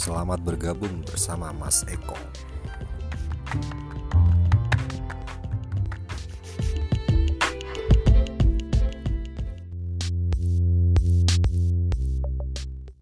[0.00, 2.16] Selamat bergabung bersama Mas Eko.